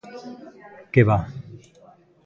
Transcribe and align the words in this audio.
¡Que 0.91 1.01
va! 1.09 1.19